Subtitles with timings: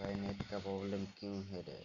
[0.00, 1.78] भाई नेट का प्रॉब्लम क्यों है रे